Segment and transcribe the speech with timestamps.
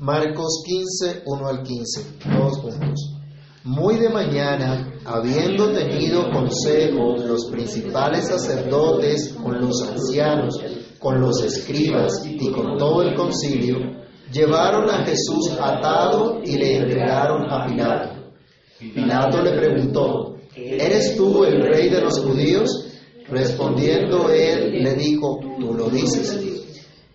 [0.00, 3.16] Marcos 15, 1 al 15, todos juntos.
[3.64, 10.58] Muy de mañana, habiendo tenido consejo los principales sacerdotes con los ancianos,
[10.98, 13.76] con los escribas y con todo el concilio,
[14.32, 18.32] llevaron a Jesús atado y le entregaron a Pilato.
[18.78, 22.86] Pilato le preguntó, ¿eres tú el rey de los judíos?
[23.28, 26.59] Respondiendo él, le dijo, tú lo dices.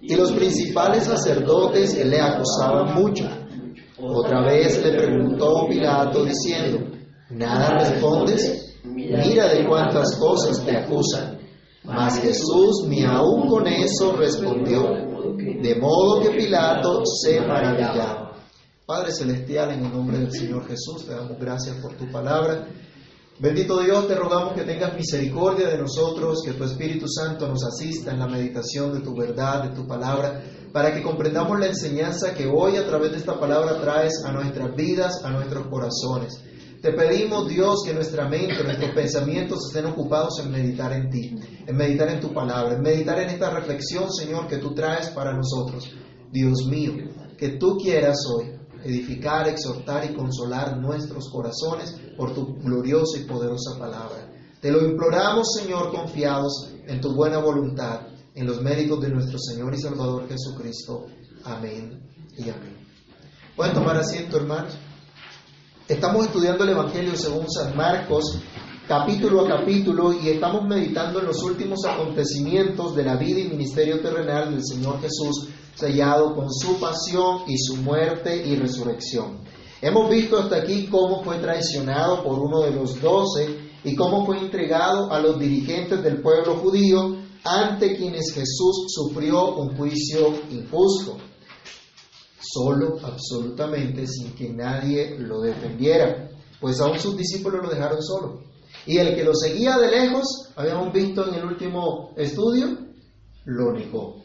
[0.08, 3.28] Y los principales sacerdotes le acusaban mucho.
[4.00, 6.80] Otra vez le preguntó Pilato diciendo,
[7.31, 8.76] ¿nada respondes?
[8.84, 11.40] Mira de cuántas cosas te acusan.
[11.84, 14.84] Mas Jesús ni aún con eso respondió,
[15.38, 18.34] de modo que Pilato se maravillaba.
[18.86, 22.67] Padre Celestial, en el nombre del Señor Jesús, te damos gracias por tu palabra.
[23.38, 28.11] Bendito Dios, te rogamos que tengas misericordia de nosotros, que tu Espíritu Santo nos asista
[28.11, 32.48] en la meditación de tu verdad, de tu palabra, para que comprendamos la enseñanza que
[32.48, 36.41] hoy a través de esta palabra traes a nuestras vidas, a nuestros corazones.
[36.81, 41.36] Te pedimos, Dios, que nuestra mente, nuestros pensamientos estén ocupados en meditar en ti,
[41.67, 45.33] en meditar en tu palabra, en meditar en esta reflexión, Señor, que tú traes para
[45.33, 45.94] nosotros.
[46.31, 46.94] Dios mío,
[47.38, 48.55] que tú quieras hoy
[48.86, 54.31] edificar, exhortar y consolar nuestros corazones por tu gloriosa y poderosa palabra.
[54.61, 59.73] Te lo imploramos, Señor, confiados en tu buena voluntad, en los méritos de nuestro Señor
[59.73, 61.05] y Salvador Jesucristo.
[61.43, 62.02] Amén
[62.38, 62.75] y amén.
[63.55, 64.73] Pueden tomar asiento, hermanos.
[65.88, 68.39] Estamos estudiando el Evangelio según San Marcos,
[68.88, 74.02] capítulo a capítulo, y estamos meditando en los últimos acontecimientos de la vida y ministerio
[74.02, 79.41] terrenal del Señor Jesús sellado con su pasión y su muerte y resurrección.
[79.86, 84.39] Hemos visto hasta aquí cómo fue traicionado por uno de los doce y cómo fue
[84.39, 91.17] entregado a los dirigentes del pueblo judío ante quienes Jesús sufrió un juicio injusto,
[92.42, 98.39] solo, absolutamente, sin que nadie lo defendiera, pues aún sus discípulos lo dejaron solo.
[98.88, 102.76] Y el que lo seguía de lejos, habíamos visto en el último estudio,
[103.45, 104.15] lo negó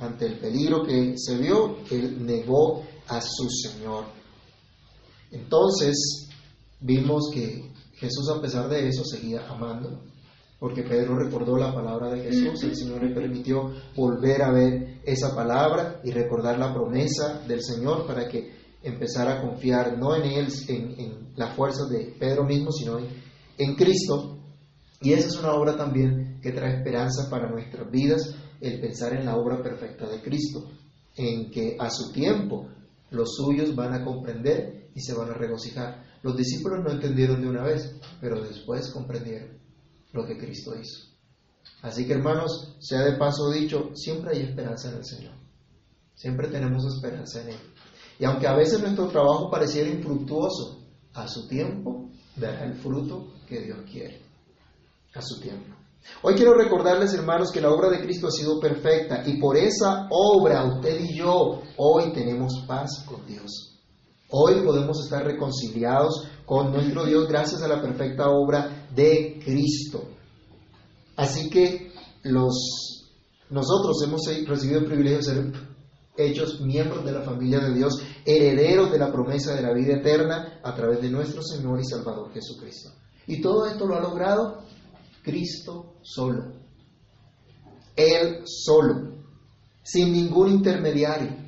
[0.00, 4.23] ante el peligro que se vio, él negó a su Señor.
[5.34, 6.28] Entonces
[6.80, 10.00] vimos que Jesús a pesar de eso seguía amando,
[10.58, 15.34] porque Pedro recordó la palabra de Jesús, el Señor le permitió volver a ver esa
[15.34, 18.52] palabra y recordar la promesa del Señor para que
[18.82, 23.08] empezara a confiar no en él, en, en las fuerzas de Pedro mismo, sino en,
[23.58, 24.38] en Cristo.
[25.00, 29.26] Y esa es una obra también que trae esperanza para nuestras vidas, el pensar en
[29.26, 30.70] la obra perfecta de Cristo,
[31.16, 32.68] en que a su tiempo
[33.10, 36.04] los suyos van a comprender y se van a regocijar.
[36.22, 39.58] Los discípulos no entendieron de una vez, pero después comprendieron
[40.12, 41.14] lo que Cristo hizo.
[41.82, 45.34] Así que hermanos, sea de paso dicho, siempre hay esperanza en el Señor.
[46.14, 47.58] Siempre tenemos esperanza en Él.
[48.18, 50.80] Y aunque a veces nuestro trabajo pareciera infructuoso,
[51.12, 54.22] a su tiempo dará el fruto que Dios quiere.
[55.14, 55.74] A su tiempo.
[56.22, 60.06] Hoy quiero recordarles, hermanos, que la obra de Cristo ha sido perfecta y por esa
[60.10, 63.73] obra usted y yo hoy tenemos paz con Dios.
[64.36, 70.08] Hoy podemos estar reconciliados con nuestro Dios gracias a la perfecta obra de Cristo.
[71.14, 71.92] Así que
[72.24, 73.12] los,
[73.50, 75.52] nosotros hemos recibido el privilegio de ser
[76.16, 80.58] hechos miembros de la familia de Dios, herederos de la promesa de la vida eterna
[80.64, 82.90] a través de nuestro Señor y Salvador Jesucristo.
[83.28, 84.64] Y todo esto lo ha logrado
[85.22, 86.54] Cristo solo.
[87.94, 89.12] Él solo,
[89.84, 91.43] sin ningún intermediario,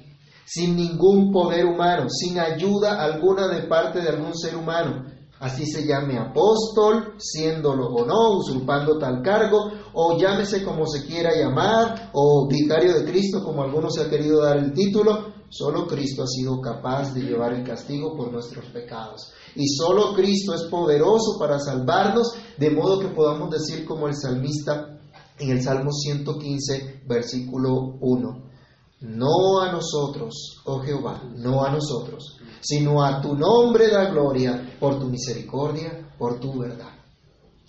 [0.47, 5.05] sin ningún poder humano, sin ayuda alguna de parte de algún ser humano.
[5.41, 11.34] Así se llame apóstol, siéndolo o no, usurpando tal cargo, o llámese como se quiera
[11.37, 16.23] llamar, o vicario de Cristo, como algunos se ha querido dar el título, solo Cristo
[16.23, 19.33] ha sido capaz de llevar el castigo por nuestros pecados.
[19.57, 24.97] Y solo Cristo es poderoso para salvarnos, de modo que podamos decir como el salmista
[25.39, 28.56] en el Salmo 115, versículo 1.
[29.01, 34.98] No a nosotros, oh Jehová, no a nosotros, sino a tu nombre da gloria por
[34.98, 36.95] tu misericordia, por tu verdad.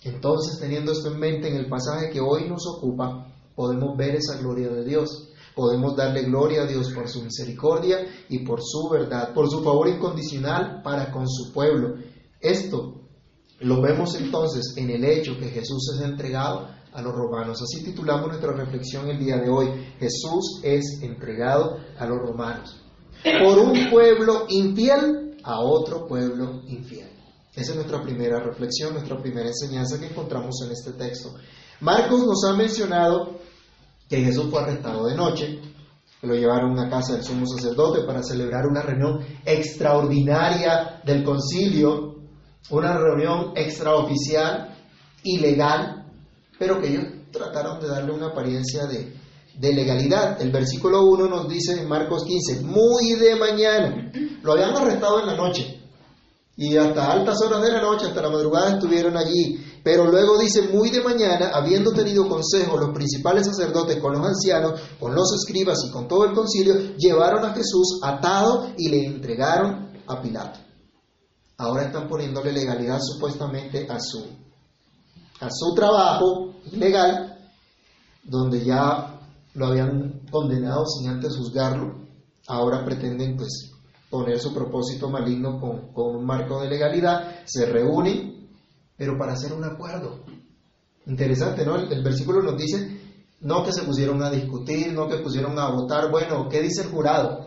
[0.02, 4.38] Entonces, teniendo esto en mente en el pasaje que hoy nos ocupa, podemos ver esa
[4.38, 5.28] gloria de Dios.
[5.54, 9.88] Podemos darle gloria a Dios por su misericordia y por su verdad, por su favor
[9.88, 11.96] incondicional para con su pueblo.
[12.40, 12.94] Esto
[13.60, 17.62] lo vemos entonces en el hecho que Jesús es entregado a los romanos.
[17.62, 19.68] Así titulamos nuestra reflexión el día de hoy.
[19.98, 22.80] Jesús es entregado a los romanos.
[23.22, 27.08] Por un pueblo infiel a otro pueblo infiel.
[27.54, 31.34] Esa es nuestra primera reflexión, nuestra primera enseñanza que encontramos en este texto.
[31.80, 33.38] Marcos nos ha mencionado
[34.08, 35.60] que Jesús fue arrestado de noche
[36.22, 42.16] Lo llevaron a casa del sumo sacerdote para celebrar una reunión extraordinaria del concilio,
[42.70, 44.76] una reunión extraoficial,
[45.22, 45.97] ilegal,
[46.58, 49.14] pero que ellos trataron de darle una apariencia de,
[49.58, 50.40] de legalidad.
[50.40, 54.12] El versículo 1 nos dice en Marcos 15, muy de mañana,
[54.42, 55.78] lo habían arrestado en la noche
[56.60, 59.64] y hasta altas horas de la noche, hasta la madrugada estuvieron allí.
[59.84, 64.80] Pero luego dice, muy de mañana, habiendo tenido consejo los principales sacerdotes con los ancianos,
[64.98, 69.92] con los escribas y con todo el concilio, llevaron a Jesús atado y le entregaron
[70.08, 70.58] a Pilato.
[71.58, 74.26] Ahora están poniéndole legalidad supuestamente a su,
[75.40, 77.38] a su trabajo ilegal,
[78.24, 79.20] donde ya
[79.54, 82.06] lo habían condenado sin antes juzgarlo.
[82.46, 83.72] Ahora pretenden pues
[84.10, 88.48] poner su propósito maligno con, un marco de legalidad, se reúnen,
[88.96, 90.24] pero para hacer un acuerdo.
[91.06, 91.76] Interesante, ¿no?
[91.76, 93.00] El, versículo nos dice,
[93.40, 96.88] no que se pusieron a discutir, no que pusieron a votar, bueno, ¿qué dice el
[96.88, 97.46] jurado?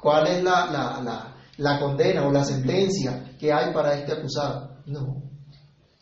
[0.00, 4.76] ¿Cuál es la, la, la condena o la sentencia que hay para este acusado?
[4.86, 5.22] No,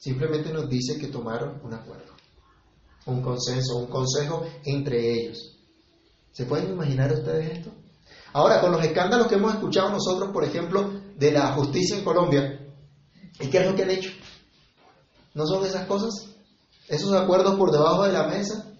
[0.04, 2.12] simplemente nos dice que tomaron un acuerdo,
[3.06, 5.56] un consenso, un consejo entre ellos.
[6.30, 7.70] ¿Se pueden imaginar ustedes esto?
[8.34, 12.68] Ahora, con los escándalos que hemos escuchado nosotros, por ejemplo, de la justicia en Colombia,
[13.40, 14.10] ¿y qué es lo que han hecho?
[15.32, 16.12] ¿No son esas cosas?
[16.86, 18.74] ¿Esos acuerdos por debajo de la mesa?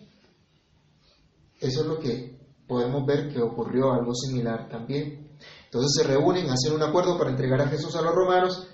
[1.59, 2.39] Eso es lo que
[2.69, 5.39] podemos ver que ocurrió algo similar también.
[5.65, 8.69] Entonces se reúnen, hacen un acuerdo para entregar a Jesús a los romanos,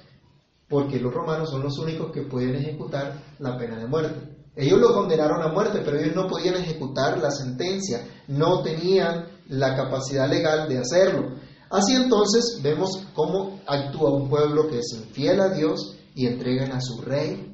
[0.70, 4.20] porque los romanos son los únicos que pueden ejecutar la pena de muerte.
[4.54, 9.74] Ellos lo condenaron a muerte, pero ellos no podían ejecutar la sentencia, no tenían la
[9.74, 11.34] capacidad legal de hacerlo.
[11.70, 16.80] Así entonces vemos cómo actúa un pueblo que es infiel a Dios y entregan a
[16.80, 17.52] su rey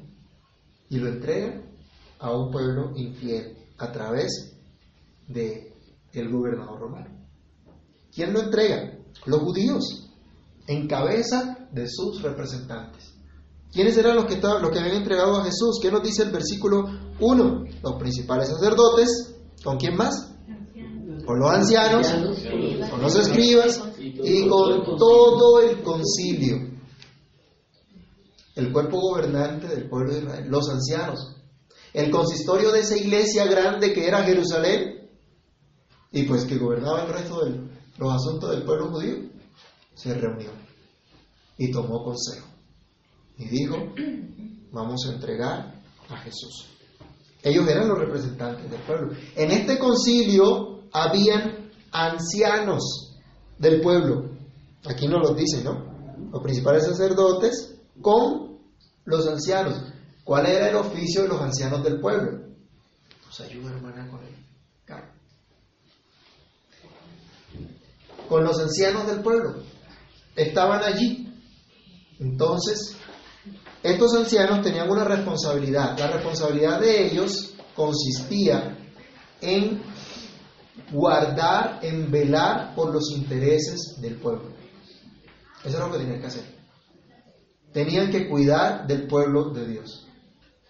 [0.89, 1.63] y lo entregan
[2.19, 4.55] a un pueblo infiel a través
[5.27, 5.73] de
[6.13, 7.17] el gobernador romano.
[8.13, 8.93] ¿Quién lo entrega?
[9.25, 10.07] Los judíos,
[10.67, 13.13] en cabeza de sus representantes.
[13.71, 15.79] ¿Quiénes eran los que, los que habían entregado a Jesús?
[15.81, 16.85] ¿Qué nos dice el versículo
[17.19, 17.63] 1?
[17.83, 19.35] Los principales sacerdotes.
[19.63, 20.37] ¿Con quién más?
[21.27, 22.07] con los ancianos,
[22.89, 26.71] con los escribas y con todo el concilio,
[28.55, 31.35] el cuerpo gobernante del pueblo de Israel, los ancianos,
[31.93, 35.09] el consistorio de esa iglesia grande que era Jerusalén
[36.13, 37.59] y pues que gobernaba el resto de
[37.97, 39.29] los asuntos del pueblo judío,
[39.95, 40.66] se reunió
[41.57, 42.47] y tomó consejo
[43.37, 43.75] y dijo,
[44.71, 46.67] vamos a entregar a Jesús.
[47.43, 49.13] Ellos eran los representantes del pueblo.
[49.35, 53.15] En este concilio habían ancianos
[53.57, 54.31] del pueblo.
[54.85, 55.85] Aquí no los dice, ¿no?
[56.31, 58.57] Los principales sacerdotes con
[59.05, 59.81] los ancianos.
[60.23, 62.47] ¿Cuál era el oficio de los ancianos del pueblo?
[63.25, 64.35] Nos ayuda, hermana, con él.
[68.27, 69.63] Con los ancianos del pueblo.
[70.35, 71.27] Estaban allí.
[72.19, 72.95] Entonces,
[73.83, 75.97] estos ancianos tenían una responsabilidad.
[75.97, 78.77] La responsabilidad de ellos consistía
[79.41, 79.81] en
[80.91, 84.51] guardar, en velar por los intereses del pueblo.
[85.63, 86.57] Eso es lo que tenían que hacer.
[87.71, 90.07] Tenían que cuidar del pueblo de Dios.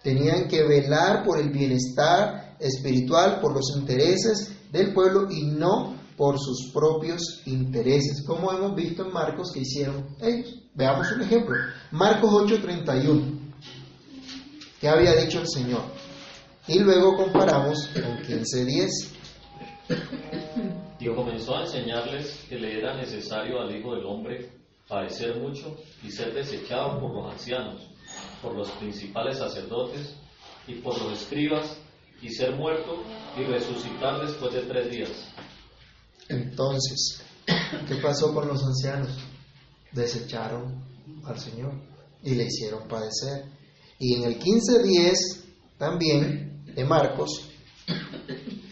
[0.03, 6.39] Tenían que velar por el bienestar espiritual, por los intereses del pueblo y no por
[6.39, 10.55] sus propios intereses, como hemos visto en Marcos que hicieron ellos.
[10.73, 11.55] Veamos un ejemplo.
[11.91, 13.39] Marcos 8:31.
[14.81, 15.83] ¿Qué había dicho el Señor?
[16.67, 18.89] Y luego comparamos con 15:10.
[20.99, 24.49] Y comenzó a enseñarles que le era necesario al Hijo del Hombre
[24.87, 27.87] padecer mucho y ser desechado por los ancianos,
[28.41, 30.15] por los principales sacerdotes
[30.67, 31.77] y por los escribas,
[32.21, 33.03] y ser muerto
[33.37, 35.11] y resucitar después de tres días.
[36.29, 37.21] Entonces,
[37.87, 39.09] ¿qué pasó con los ancianos?
[39.91, 40.83] Desecharon
[41.25, 41.73] al Señor
[42.23, 43.45] y le hicieron padecer.
[43.99, 45.15] Y en el 15.10
[45.77, 47.49] también de Marcos,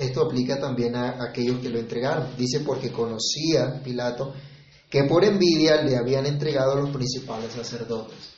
[0.00, 2.34] Esto aplica también a aquellos que lo entregaron.
[2.34, 4.32] Dice porque conocía Pilato
[4.88, 8.32] que por envidia le habían entregado a los principales sacerdotes,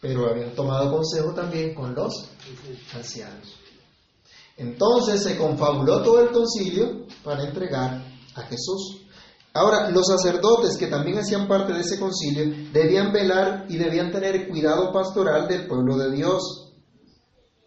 [0.00, 2.30] pero habían tomado consejo también con los
[2.94, 3.65] ancianos.
[4.56, 8.02] Entonces se confabuló todo el concilio para entregar
[8.34, 9.02] a Jesús.
[9.52, 14.48] Ahora, los sacerdotes que también hacían parte de ese concilio debían velar y debían tener
[14.48, 16.72] cuidado pastoral del pueblo de Dios,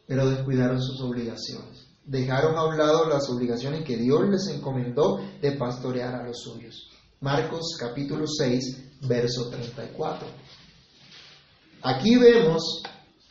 [0.07, 5.51] pero descuidaron sus obligaciones dejaron a un lado las obligaciones que Dios les encomendó de
[5.51, 6.89] pastorear a los suyos.
[7.21, 10.27] Marcos capítulo 6, verso 34.
[11.83, 12.81] Aquí vemos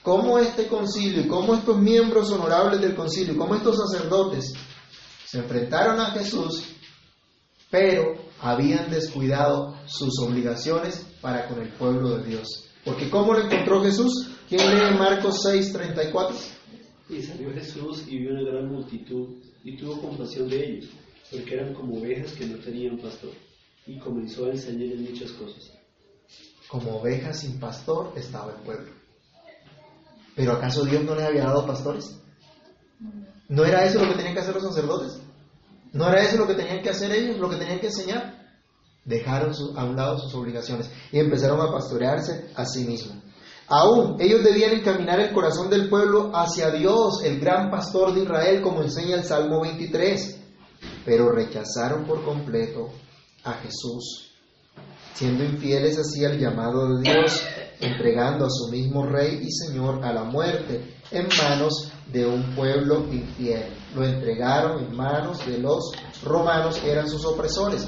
[0.03, 4.53] cómo este concilio y cómo estos miembros honorables del concilio y cómo estos sacerdotes
[5.27, 6.65] se enfrentaron a Jesús,
[7.71, 12.71] pero habían descuidado sus obligaciones para con el pueblo de Dios.
[12.85, 14.31] Porque ¿cómo lo encontró Jesús?
[14.49, 16.37] ¿Quién lee Marcos 6, 34?
[17.11, 20.91] Y salió Jesús y vio una gran multitud y tuvo compasión de ellos,
[21.31, 23.33] porque eran como ovejas que no tenían pastor,
[23.87, 25.73] y comenzó a enseñarles muchas cosas.
[26.69, 28.98] Como ovejas sin pastor estaba el pueblo.
[30.39, 32.17] ¿Pero acaso Dios no les había dado pastores?
[33.49, 35.19] ¿No era eso lo que tenían que hacer los sacerdotes?
[35.93, 38.39] ¿No era eso lo que tenían que hacer ellos, lo que tenían que enseñar?
[39.05, 43.17] Dejaron a un lado sus obligaciones y empezaron a pastorearse a sí mismos.
[43.67, 48.63] Aún ellos debían encaminar el corazón del pueblo hacia Dios, el gran pastor de Israel,
[48.63, 50.41] como enseña el Salmo 23,
[51.05, 52.91] pero rechazaron por completo
[53.43, 54.28] a Jesús,
[55.15, 57.43] siendo infieles así al llamado de Dios,
[57.81, 63.07] entregando a su mismo Rey y Señor a la muerte en manos de un pueblo
[63.13, 63.65] infiel.
[63.95, 67.87] Lo entregaron en manos de los romanos que eran sus opresores.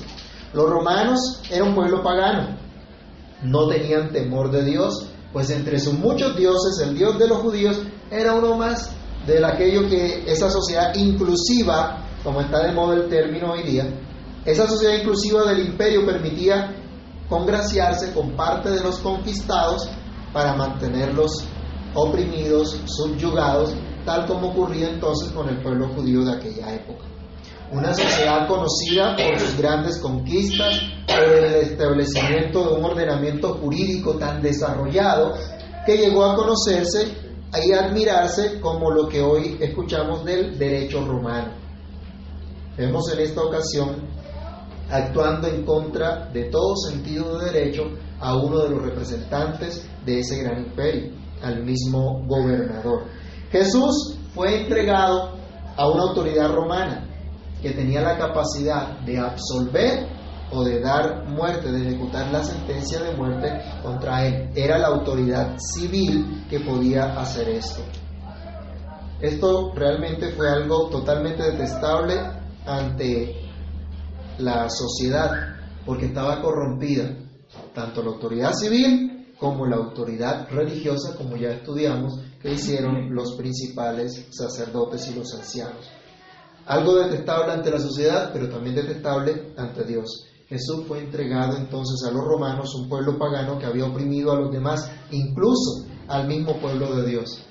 [0.52, 2.56] Los romanos eran un pueblo pagano,
[3.42, 7.80] no tenían temor de Dios, pues entre sus muchos dioses, el dios de los judíos
[8.10, 8.90] era uno más
[9.26, 13.88] de aquello que esa sociedad inclusiva, como está de moda el término hoy día,
[14.44, 16.79] esa sociedad inclusiva del imperio permitía
[17.30, 19.88] congraciarse con parte de los conquistados
[20.32, 21.44] para mantenerlos
[21.94, 27.04] oprimidos, subyugados, tal como ocurría entonces con el pueblo judío de aquella época.
[27.72, 34.42] Una sociedad conocida por sus grandes conquistas, por el establecimiento de un ordenamiento jurídico tan
[34.42, 35.34] desarrollado
[35.86, 37.16] que llegó a conocerse
[37.64, 41.52] y admirarse como lo que hoy escuchamos del derecho romano.
[42.76, 44.08] Vemos en esta ocasión
[44.90, 50.42] actuando en contra de todo sentido de derecho a uno de los representantes de ese
[50.42, 53.04] gran imperio, al mismo gobernador.
[53.50, 55.32] Jesús fue entregado
[55.76, 57.06] a una autoridad romana
[57.62, 60.06] que tenía la capacidad de absolver
[60.52, 64.50] o de dar muerte, de ejecutar la sentencia de muerte contra él.
[64.54, 67.82] Era la autoridad civil que podía hacer esto.
[69.20, 72.14] Esto realmente fue algo totalmente detestable
[72.66, 73.49] ante
[74.38, 75.30] la sociedad,
[75.84, 77.14] porque estaba corrompida
[77.74, 84.26] tanto la autoridad civil como la autoridad religiosa, como ya estudiamos, que hicieron los principales
[84.30, 85.88] sacerdotes y los ancianos.
[86.66, 90.26] Algo detestable ante la sociedad, pero también detestable ante Dios.
[90.46, 94.52] Jesús fue entregado entonces a los romanos, un pueblo pagano que había oprimido a los
[94.52, 97.44] demás, incluso al mismo pueblo de Dios.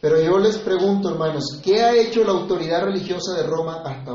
[0.00, 4.12] Pero yo les pregunto, hermanos, ¿qué ha hecho la autoridad religiosa de Roma hasta?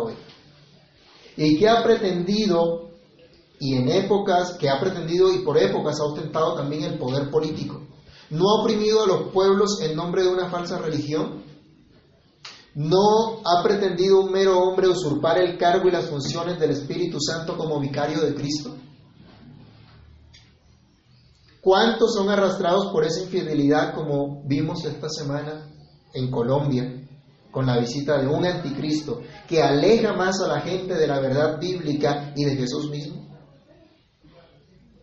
[1.36, 2.90] ¿Y qué ha pretendido,
[3.60, 7.82] y en épocas, que ha pretendido y por épocas ha ostentado también el poder político?
[8.30, 11.44] ¿No ha oprimido a los pueblos en nombre de una falsa religión?
[12.76, 17.56] ¿No ha pretendido un mero hombre usurpar el cargo y las funciones del Espíritu Santo
[17.56, 18.76] como vicario de Cristo?
[21.62, 25.70] ¿Cuántos son arrastrados por esa infidelidad como vimos esta semana
[26.14, 27.03] en Colombia
[27.54, 31.60] con la visita de un anticristo que aleja más a la gente de la verdad
[31.60, 33.28] bíblica y de Jesús mismo?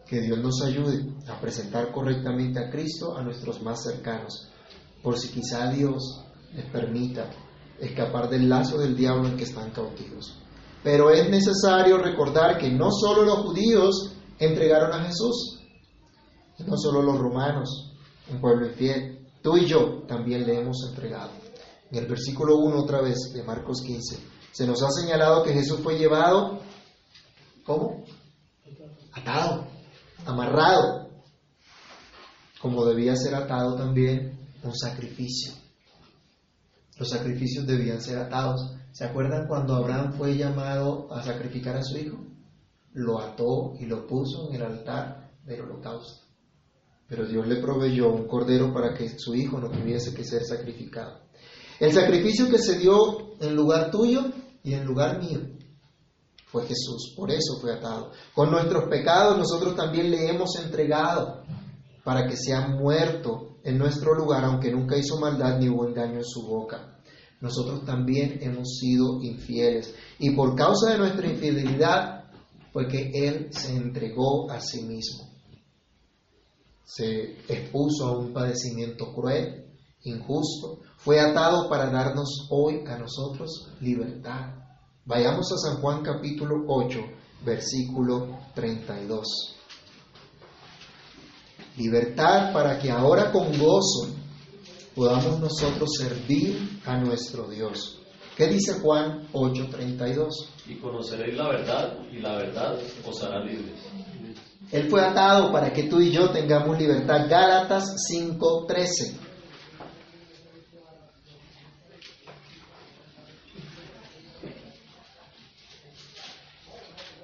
[0.05, 4.49] Que Dios nos ayude a presentar correctamente a Cristo a nuestros más cercanos,
[5.01, 7.31] por si quizá Dios les permita
[7.79, 10.37] escapar del lazo del diablo en que están cautivos.
[10.83, 15.61] Pero es necesario recordar que no solo los judíos entregaron a Jesús,
[16.67, 17.95] no solo los romanos,
[18.29, 21.40] un pueblo infiel, tú y yo también le hemos entregado.
[21.91, 24.19] En el versículo 1 otra vez de Marcos 15,
[24.53, 26.61] se nos ha señalado que Jesús fue llevado,
[27.65, 28.05] ¿cómo?
[29.13, 29.67] Atado,
[30.25, 31.11] amarrado,
[32.61, 35.53] como debía ser atado también un sacrificio.
[36.99, 38.77] Los sacrificios debían ser atados.
[38.93, 42.19] ¿Se acuerdan cuando Abraham fue llamado a sacrificar a su hijo?
[42.93, 46.27] Lo ató y lo puso en el altar del holocausto.
[47.09, 51.30] Pero Dios le proveyó un cordero para que su hijo no tuviese que ser sacrificado.
[51.81, 54.27] El sacrificio que se dio en lugar tuyo
[54.63, 55.41] y en lugar mío
[56.47, 57.15] fue Jesús.
[57.17, 58.13] Por eso fue atado.
[58.35, 61.43] Con nuestros pecados nosotros también le hemos entregado
[62.05, 66.25] para que sea muerto en nuestro lugar, aunque nunca hizo maldad ni hubo engaño en
[66.25, 66.99] su boca.
[67.41, 69.95] Nosotros también hemos sido infieles.
[70.19, 72.25] Y por causa de nuestra infidelidad
[72.73, 75.31] fue que Él se entregó a sí mismo.
[76.85, 79.65] Se expuso a un padecimiento cruel,
[80.03, 80.81] injusto.
[81.03, 84.55] Fue atado para darnos hoy a nosotros libertad.
[85.05, 86.99] Vayamos a San Juan capítulo 8,
[87.45, 89.57] versículo 32
[91.81, 94.09] libertad para que ahora con gozo
[94.95, 98.01] podamos nosotros servir a nuestro Dios.
[98.37, 100.29] ¿Qué dice Juan 8:32?
[100.67, 103.81] Y conoceréis la verdad, y la verdad os hará libres.
[104.73, 107.27] Él fue atado para que tú y yo tengamos libertad.
[107.29, 109.19] Gálatas 5:13.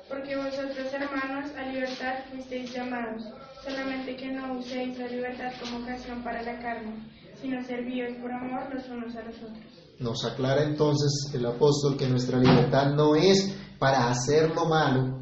[0.08, 3.22] Porque vosotros, hermanos, a libertad fuisteis llamados,
[3.62, 6.94] solamente que no uséis la libertad como ocasión para la carne,
[7.40, 9.86] sino servíos por amor los unos a los otros.
[9.98, 15.18] Nos aclara entonces el apóstol que nuestra libertad no es para hacer lo malo,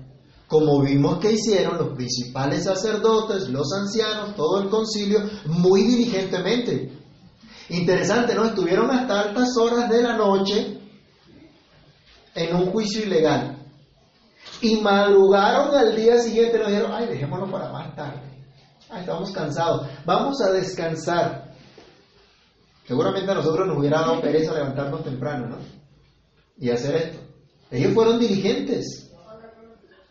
[0.47, 6.93] como vimos que hicieron los principales sacerdotes, los ancianos, todo el concilio, muy diligentemente.
[7.71, 8.45] Interesante, ¿no?
[8.45, 10.79] Estuvieron hasta altas horas de la noche
[12.35, 13.54] en un juicio ilegal.
[14.65, 18.23] Y madrugaron al día siguiente nos dijeron, ay, dejémoslo para más tarde.
[18.89, 19.87] Ay, estamos cansados.
[20.07, 21.53] Vamos a descansar.
[22.87, 25.59] Seguramente a nosotros nos hubiera dado pereza levantarnos temprano, ¿no?
[26.57, 27.19] Y hacer esto.
[27.71, 29.13] Ellos fueron diligentes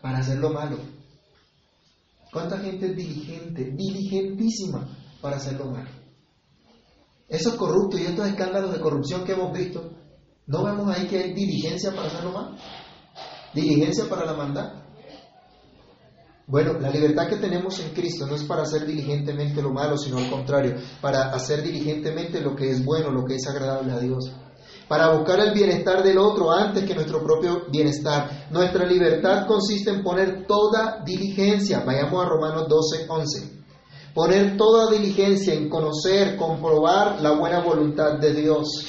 [0.00, 0.78] para hacer lo malo.
[2.32, 4.86] ¿Cuánta gente es diligente, diligentísima
[5.20, 5.90] para hacer lo malo?
[7.28, 9.90] Esos corruptos y estos escándalos de corrupción que hemos visto,
[10.46, 12.56] ¿no vemos ahí que hay diligencia para hacer lo malo?
[13.54, 14.72] Diligencia para la maldad.
[16.46, 20.18] Bueno, la libertad que tenemos en Cristo no es para hacer diligentemente lo malo, sino
[20.18, 24.30] al contrario, para hacer diligentemente lo que es bueno, lo que es agradable a Dios.
[24.86, 28.48] Para buscar el bienestar del otro antes que nuestro propio bienestar.
[28.50, 31.80] Nuestra libertad consiste en poner toda diligencia.
[31.80, 33.64] Vayamos a Romanos 12, 11.
[34.12, 38.86] Poner toda diligencia en conocer, comprobar la buena voluntad de Dios.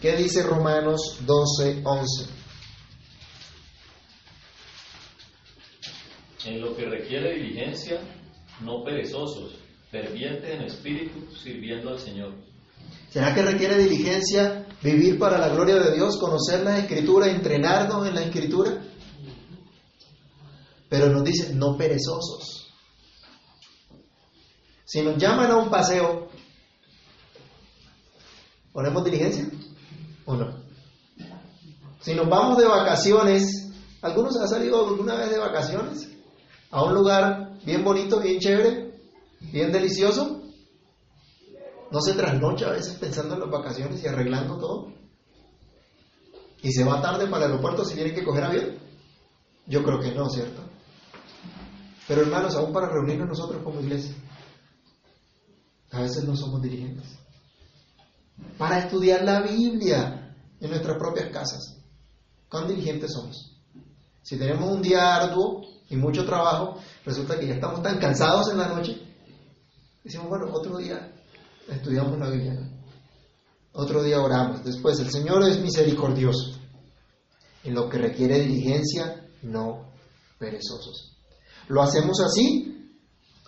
[0.00, 2.39] ¿Qué dice Romanos 12, 11?
[6.44, 8.00] En lo que requiere diligencia,
[8.62, 9.56] no perezosos,
[9.90, 12.32] fervientes en espíritu, sirviendo al Señor.
[13.10, 18.14] ¿Será que requiere diligencia vivir para la gloria de Dios, conocer la escritura, entrenarnos en
[18.14, 18.82] la escritura?
[20.88, 22.72] Pero nos dice, no perezosos.
[24.84, 26.28] Si nos llaman a un paseo,
[28.72, 29.48] ¿ponemos diligencia
[30.24, 30.64] o no?
[32.00, 36.08] Si nos vamos de vacaciones, ¿algunos han salido alguna vez de vacaciones?
[36.70, 38.94] A un lugar bien bonito, bien chévere,
[39.40, 40.42] bien delicioso.
[41.90, 44.92] ¿No se trasnocha a veces pensando en las vacaciones y arreglando todo?
[46.62, 48.78] ¿Y se va tarde para el aeropuerto si tiene que coger avión?
[49.66, 50.62] Yo creo que no, ¿cierto?
[52.06, 54.14] Pero hermanos, aún para reunirnos nosotros como iglesia,
[55.90, 57.18] a veces no somos dirigentes.
[58.56, 61.78] Para estudiar la Biblia en nuestras propias casas,
[62.48, 63.56] ¿cuán dirigentes somos?
[64.22, 68.58] Si tenemos un día arduo y mucho trabajo, resulta que ya estamos tan cansados en
[68.58, 68.96] la noche,
[70.04, 71.12] decimos, bueno, otro día
[71.68, 72.58] estudiamos la Biblia.
[73.72, 74.64] Otro día oramos.
[74.64, 76.58] Después, el Señor es misericordioso.
[77.62, 79.92] En lo que requiere diligencia, no
[80.38, 81.16] perezosos.
[81.68, 82.66] ¿Lo hacemos así?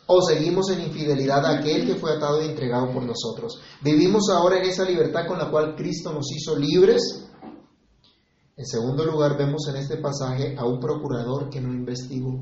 [0.07, 3.61] ¿O seguimos en infidelidad a aquel que fue atado y entregado por nosotros?
[3.81, 7.25] ¿Vivimos ahora en esa libertad con la cual Cristo nos hizo libres?
[8.57, 12.39] En segundo lugar, vemos en este pasaje a un procurador que no investigó.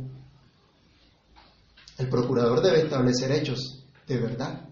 [1.99, 4.69] El procurador debe establecer hechos de verdad.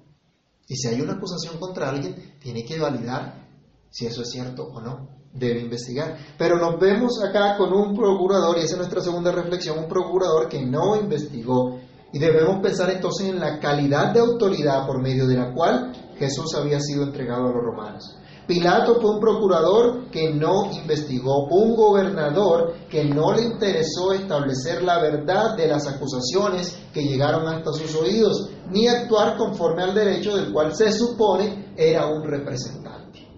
[0.66, 3.46] Y si hay una acusación contra alguien, tiene que validar
[3.90, 5.08] si eso es cierto o no.
[5.32, 6.16] Debe investigar.
[6.36, 10.48] Pero nos vemos acá con un procurador, y esa es nuestra segunda reflexión, un procurador
[10.48, 11.78] que no investigó.
[12.12, 16.54] Y debemos pensar entonces en la calidad de autoridad por medio de la cual Jesús
[16.54, 18.18] había sido entregado a los romanos.
[18.48, 25.02] Pilato fue un procurador que no investigó, un gobernador que no le interesó establecer la
[25.02, 30.50] verdad de las acusaciones que llegaron hasta sus oídos, ni actuar conforme al derecho del
[30.50, 33.28] cual se supone era un representante.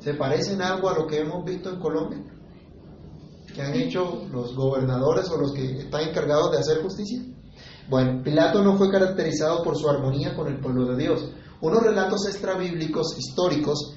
[0.00, 2.22] ¿Se parece en algo a lo que hemos visto en Colombia?
[3.54, 7.22] ¿Que han hecho los gobernadores o los que están encargados de hacer justicia?
[7.88, 11.30] Bueno, Pilato no fue caracterizado por su armonía con el pueblo de Dios.
[11.62, 13.94] Unos relatos extrabíblicos históricos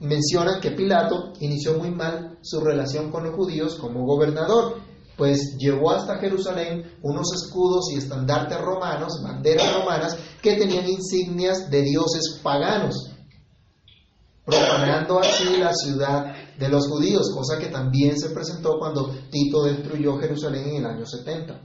[0.00, 4.80] mencionan que Pilato inició muy mal su relación con los judíos como gobernador,
[5.16, 11.82] pues llevó hasta Jerusalén unos escudos y estandartes romanos, banderas romanas, que tenían insignias de
[11.82, 13.10] dioses paganos,
[14.44, 20.16] profanando así la ciudad de los judíos, cosa que también se presentó cuando Tito destruyó
[20.16, 21.60] Jerusalén en el año 70.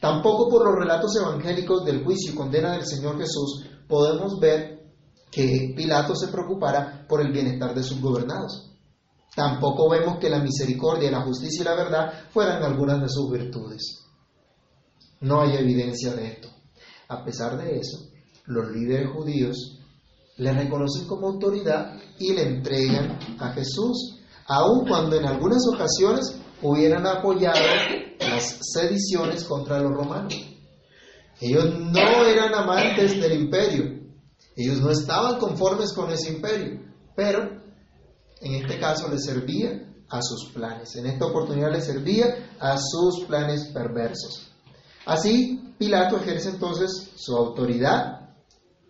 [0.00, 4.71] Tampoco por los relatos evangélicos del juicio y condena del Señor Jesús podemos ver
[5.32, 8.70] que Pilato se preocupara por el bienestar de sus gobernados.
[9.34, 14.04] Tampoco vemos que la misericordia, la justicia y la verdad fueran algunas de sus virtudes.
[15.20, 16.48] No hay evidencia de esto.
[17.08, 18.10] A pesar de eso,
[18.44, 19.78] los líderes judíos
[20.36, 27.06] le reconocen como autoridad y le entregan a Jesús, aun cuando en algunas ocasiones hubieran
[27.06, 27.58] apoyado
[28.18, 30.34] las sediciones contra los romanos.
[31.40, 34.01] Ellos no eran amantes del imperio,
[34.56, 36.80] ellos no estaban conformes con ese imperio,
[37.16, 37.62] pero
[38.40, 43.24] en este caso les servía a sus planes, en esta oportunidad les servía a sus
[43.26, 44.52] planes perversos.
[45.06, 48.30] Así, Pilato ejerce entonces su autoridad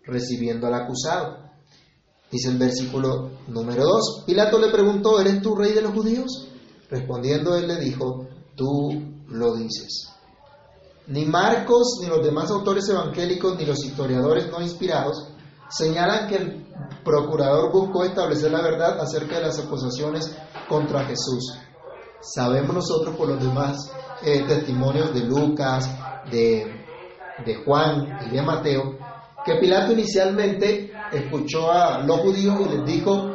[0.03, 1.43] recibiendo al acusado.
[2.29, 4.23] Dice el versículo número 2.
[4.25, 6.49] Pilato le preguntó, ¿eres tú rey de los judíos?
[6.89, 8.91] Respondiendo él le dijo, tú
[9.27, 10.09] lo dices.
[11.07, 15.32] Ni Marcos, ni los demás autores evangélicos, ni los historiadores no inspirados
[15.69, 16.67] señalan que el
[17.03, 20.35] procurador buscó establecer la verdad acerca de las acusaciones
[20.67, 21.57] contra Jesús.
[22.21, 23.91] Sabemos nosotros por los demás
[24.23, 25.89] eh, testimonios de Lucas,
[26.31, 26.85] de,
[27.45, 28.97] de Juan y de Mateo,
[29.45, 33.31] que Pilato inicialmente escuchó a los judíos y les dijo,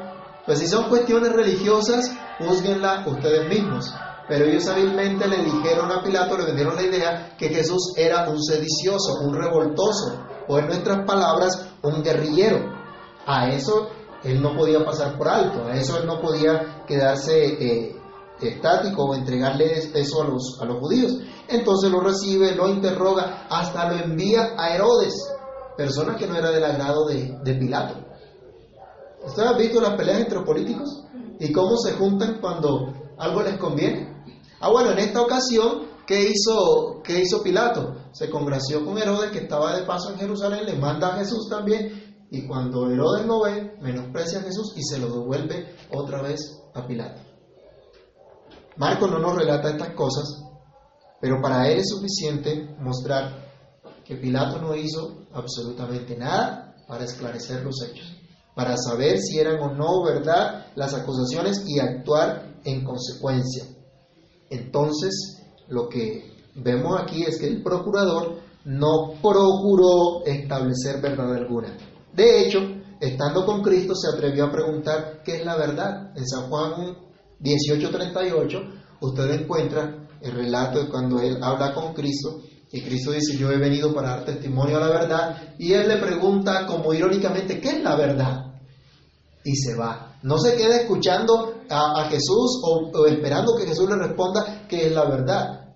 [0.46, 3.94] pues si son cuestiones religiosas, juzguenla ustedes mismos.
[4.28, 8.42] Pero ellos hábilmente le dijeron a Pilato, le vendieron la idea que Jesús era un
[8.42, 12.58] sedicioso, un revoltoso, o en nuestras palabras, un guerrillero.
[13.26, 13.88] A eso
[14.24, 17.96] él no podía pasar por alto, a eso él no podía quedarse eh,
[18.40, 21.18] estático o entregarle eso a los, a los judíos.
[21.48, 25.14] Entonces lo recibe, lo interroga, hasta lo envía a Herodes,
[25.76, 27.94] persona que no era del agrado de, de Pilato.
[29.24, 31.04] ¿Ustedes han visto las peleas entre políticos?
[31.38, 34.24] ¿Y cómo se juntan cuando algo les conviene?
[34.60, 37.94] Ah, bueno, en esta ocasión, ¿qué hizo, qué hizo Pilato?
[38.12, 42.26] Se congració con Herodes, que estaba de paso en Jerusalén, le manda a Jesús también,
[42.30, 46.40] y cuando Herodes lo ve, menosprecia a Jesús y se lo devuelve otra vez
[46.74, 47.20] a Pilato.
[48.78, 50.24] Marco no nos relata estas cosas,
[51.20, 53.46] pero para él es suficiente mostrar
[54.02, 58.16] que Pilato no hizo absolutamente nada para esclarecer los hechos,
[58.54, 63.64] para saber si eran o no verdad las acusaciones y actuar en consecuencia.
[64.48, 65.37] Entonces,
[65.68, 71.76] lo que vemos aquí es que el procurador no procuró establecer verdad alguna.
[72.12, 72.60] De hecho,
[73.00, 76.12] estando con Cristo se atrevió a preguntar qué es la verdad.
[76.16, 76.96] En San Juan
[77.40, 83.50] 18:38 usted encuentra el relato de cuando él habla con Cristo y Cristo dice, yo
[83.50, 85.54] he venido para dar testimonio a la verdad.
[85.58, 88.52] Y él le pregunta como irónicamente, ¿qué es la verdad?
[89.44, 90.18] Y se va.
[90.22, 95.04] No se queda escuchando a, Jesús o, esperando que Jesús le responda qué es la
[95.08, 95.74] verdad.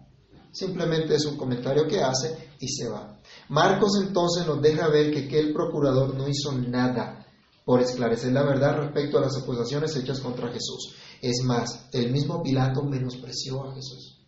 [0.50, 3.20] Simplemente es un comentario que hace y se va.
[3.48, 7.26] Marcos entonces nos deja ver que, que el procurador no hizo nada
[7.64, 10.94] por esclarecer la verdad respecto a las acusaciones hechas contra Jesús.
[11.20, 14.18] Es más, el mismo Pilato menospreció a Jesús.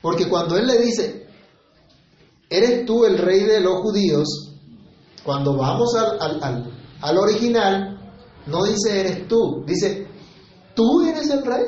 [0.00, 1.26] Porque cuando él le dice,
[2.48, 4.52] ¿eres tú el rey de los judíos?
[5.24, 8.14] Cuando vamos al, al, original,
[8.46, 10.05] no dice eres tú, dice,
[10.76, 11.64] ¿tú eres el rey?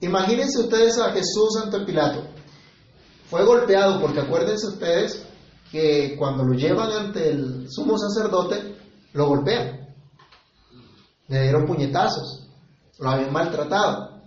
[0.00, 2.22] Imagínense ustedes a Jesús ante Pilato.
[3.30, 5.24] Fue golpeado porque acuérdense ustedes
[5.70, 8.76] que cuando lo llevan ante el sumo sacerdote,
[9.12, 9.94] lo golpean.
[11.28, 12.48] Le dieron puñetazos,
[12.98, 14.20] lo habían maltratado.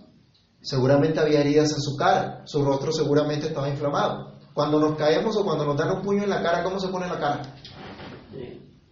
[0.61, 4.37] Seguramente había heridas en su cara, su rostro seguramente estaba inflamado.
[4.53, 7.07] Cuando nos caemos o cuando nos dan un puño en la cara, ¿cómo se pone
[7.07, 7.55] la cara?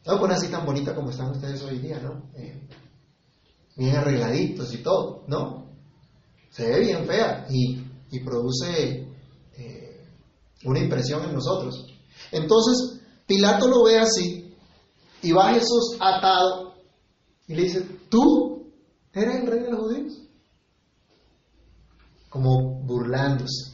[0.06, 2.30] No pone así tan bonita como están ustedes hoy día, ¿no?
[2.36, 2.67] Eh,
[3.75, 5.65] bien arregladitos y todo, ¿no?
[6.49, 7.79] Se ve bien fea y,
[8.25, 9.07] produce
[9.57, 10.05] eh,
[10.65, 11.88] una impresión en nosotros.
[12.31, 14.53] Entonces, Pilato lo ve así
[15.21, 16.73] y va Jesús atado
[17.47, 18.71] y le dice, ¿tú
[19.13, 20.21] eres el rey de los judíos?
[22.29, 23.71] Como burlándose.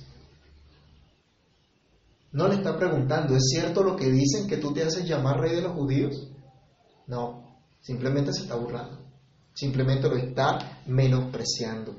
[2.31, 5.55] No le está preguntando, ¿es cierto lo que dicen que tú te haces llamar rey
[5.55, 6.29] de los judíos?
[7.07, 9.06] No, simplemente se está burlando.
[9.57, 11.95] Simplemente lo está menospreciando,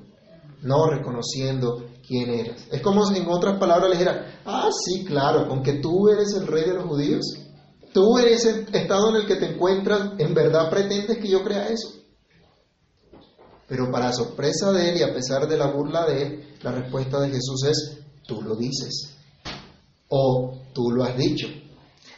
[0.62, 2.68] no reconociendo quién eres.
[2.70, 6.34] Es como si en otras palabras le dijera, ah, sí, claro, con que tú eres
[6.34, 7.24] el rey de los judíos,
[7.92, 11.66] tú eres el estado en el que te encuentras, ¿en verdad pretendes que yo crea
[11.66, 11.88] eso?
[13.66, 17.18] Pero para sorpresa de él y a pesar de la burla de él, la respuesta
[17.18, 19.16] de Jesús es, tú lo dices
[20.10, 21.48] o tú lo has dicho.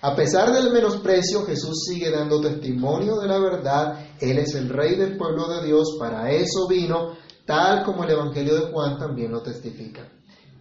[0.03, 4.07] A pesar del menosprecio, Jesús sigue dando testimonio de la verdad.
[4.19, 8.55] Él es el rey del pueblo de Dios, para eso vino, tal como el Evangelio
[8.55, 10.11] de Juan también lo testifica.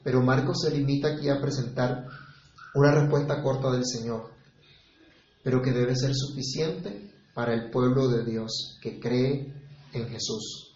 [0.03, 2.05] Pero Marcos se limita aquí a presentar
[2.75, 4.29] una respuesta corta del Señor,
[5.41, 9.53] pero que debe ser suficiente para el pueblo de Dios que cree
[9.93, 10.75] en Jesús.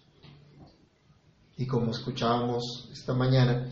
[1.57, 3.69] Y como escuchábamos esta mañana,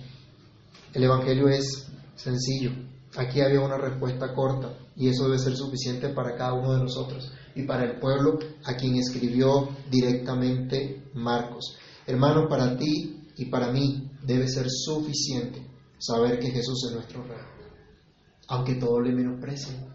[0.94, 2.91] el Evangelio es sencillo.
[3.18, 7.32] Aquí había una respuesta corta y eso debe ser suficiente para cada uno de nosotros.
[7.54, 11.76] y para el pueblo a quien escribió directamente Marcos.
[12.08, 15.62] Hermano, para ti y para mí debe ser suficiente
[15.98, 17.44] saber que Jesús es nuestro Rey,
[18.48, 19.86] aunque todos le menosprecien,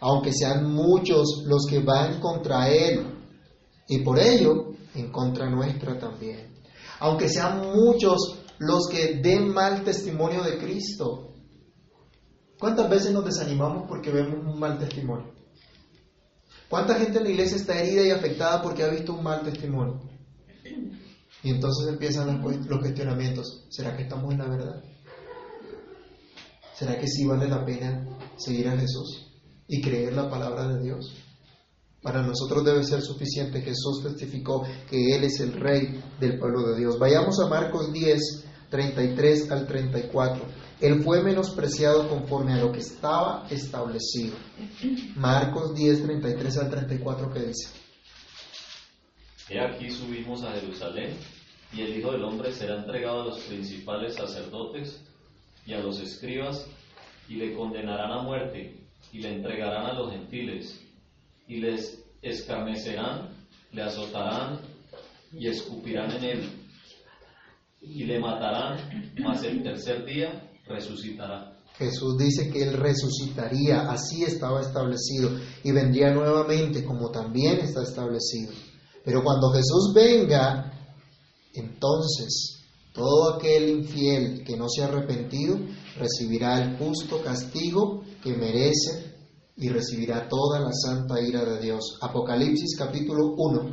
[0.00, 3.14] aunque sean muchos los que van contra Él,
[3.88, 6.54] y por ello en contra nuestra también,
[7.00, 11.27] aunque sean muchos los que den mal testimonio de Cristo.
[12.58, 15.32] ¿Cuántas veces nos desanimamos porque vemos un mal testimonio?
[16.68, 20.00] ¿Cuánta gente en la iglesia está herida y afectada porque ha visto un mal testimonio?
[21.42, 23.66] Y entonces empiezan los cuestionamientos.
[23.70, 24.82] ¿Será que estamos en la verdad?
[26.74, 29.26] ¿Será que sí vale la pena seguir a Jesús
[29.66, 31.14] y creer la palabra de Dios?
[32.02, 33.62] Para nosotros debe ser suficiente.
[33.62, 36.98] Jesús testificó que Él es el Rey del pueblo de Dios.
[36.98, 40.67] Vayamos a Marcos 10, 33 al 34.
[40.80, 44.36] Él fue menospreciado conforme a lo que estaba establecido.
[45.16, 47.70] Marcos 10, 33 al 34, ¿qué dice?
[49.48, 51.16] He aquí subimos a Jerusalén
[51.72, 55.02] y el Hijo del Hombre será entregado a los principales sacerdotes
[55.66, 56.66] y a los escribas
[57.28, 58.76] y le condenarán a muerte
[59.12, 60.80] y le entregarán a los gentiles
[61.48, 63.30] y les escarnecerán,
[63.72, 64.60] le azotarán
[65.32, 66.50] y escupirán en él
[67.80, 70.42] y le matarán, mas el tercer día
[71.78, 75.30] Jesús dice que Él resucitaría, así estaba establecido,
[75.62, 78.52] y vendría nuevamente como también está establecido.
[79.04, 80.72] Pero cuando Jesús venga,
[81.54, 82.58] entonces
[82.92, 85.56] todo aquel infiel que no se ha arrepentido
[85.96, 89.14] recibirá el justo castigo que merece
[89.56, 91.98] y recibirá toda la santa ira de Dios.
[92.00, 93.70] Apocalipsis capítulo 1,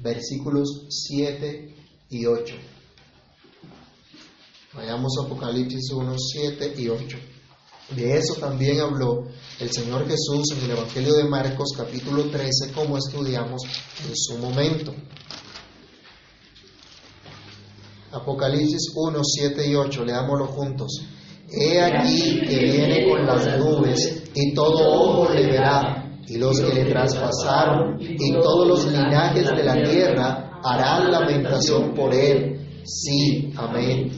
[0.00, 1.74] versículos 7
[2.10, 2.54] y 8.
[4.74, 7.18] Vayamos a Apocalipsis 1, 7 y 8.
[7.96, 9.24] De eso también habló
[9.60, 13.62] el Señor Jesús en el Evangelio de Marcos capítulo 13, como estudiamos
[14.06, 14.94] en su momento.
[18.12, 21.00] Apocalipsis 1, 7 y 8, leámoslo juntos.
[21.50, 26.74] He aquí que viene con las nubes y todo ojo le verá, y los que
[26.74, 32.82] le traspasaron y todos los linajes de la tierra harán lamentación por él.
[32.84, 34.17] Sí, amén.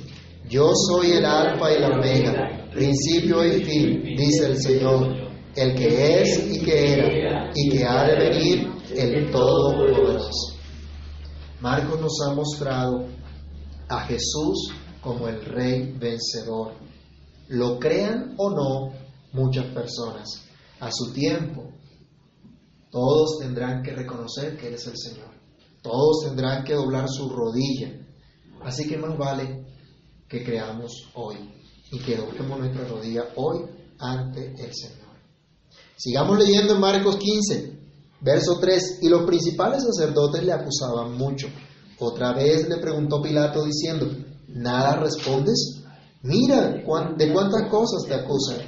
[0.50, 5.06] Yo soy el alfa y el omega, principio y fin, dice el Señor,
[5.54, 10.56] el que es y que era y que ha de venir, el Todopoderoso.
[11.60, 13.06] Marcos nos ha mostrado
[13.88, 16.72] a Jesús como el Rey vencedor.
[17.48, 18.92] Lo crean o no
[19.32, 20.48] muchas personas,
[20.80, 21.70] a su tiempo,
[22.90, 25.30] todos tendrán que reconocer que Él es el Señor.
[25.80, 27.92] Todos tendrán que doblar su rodilla.
[28.64, 29.64] Así que más vale
[30.30, 31.36] que creamos hoy
[31.90, 33.64] y que doblemos nuestra rodilla hoy
[33.98, 35.10] ante el Señor.
[35.96, 37.78] Sigamos leyendo en Marcos 15,
[38.20, 39.00] verso 3.
[39.02, 41.48] Y los principales sacerdotes le acusaban mucho.
[41.98, 44.06] Otra vez le preguntó Pilato diciendo,
[44.48, 45.82] ¿nada respondes?
[46.22, 48.58] Mira, ¿de cuántas cosas te acusan?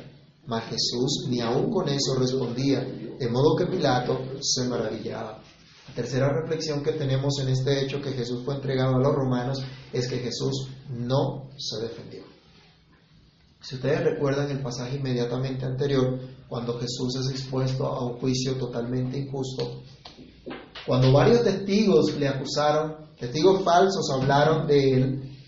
[0.47, 5.42] Mas Jesús ni aun con eso respondía, de modo que Pilato se maravillaba.
[5.89, 9.63] La tercera reflexión que tenemos en este hecho que Jesús fue entregado a los romanos
[9.93, 12.23] es que Jesús no se defendió.
[13.61, 16.19] Si ustedes recuerdan el pasaje inmediatamente anterior,
[16.49, 19.83] cuando Jesús es expuesto a un juicio totalmente injusto,
[20.87, 25.39] cuando varios testigos le acusaron, testigos falsos hablaron de él,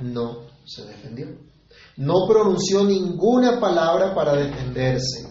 [0.00, 1.28] no se defendió.
[1.96, 5.28] No pronunció ninguna palabra para defenderse.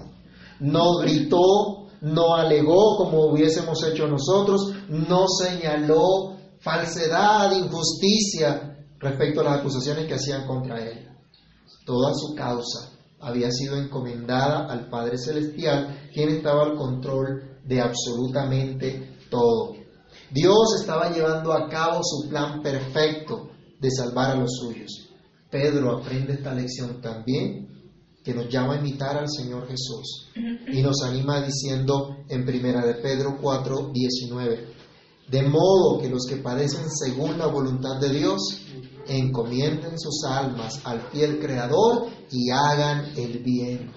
[0.60, 9.60] No gritó, no alegó como hubiésemos hecho nosotros, no señaló falsedad, injusticia respecto a las
[9.60, 11.08] acusaciones que hacían contra él.
[11.86, 19.18] Toda su causa había sido encomendada al Padre Celestial, quien estaba al control de absolutamente
[19.30, 19.76] todo.
[20.32, 25.10] Dios estaba llevando a cabo su plan perfecto de salvar a los suyos.
[25.50, 27.81] Pedro aprende esta lección también
[28.24, 32.96] que nos llama a imitar al Señor Jesús y nos anima diciendo en primera de
[32.96, 34.68] Pedro 4, 19,
[35.30, 38.62] de modo que los que padecen según la voluntad de Dios
[39.08, 43.92] encomienden sus almas al fiel Creador y hagan el bien.